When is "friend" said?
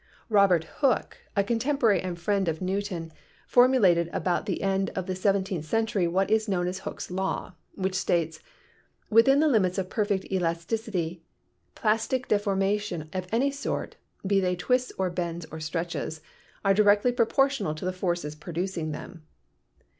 2.17-2.47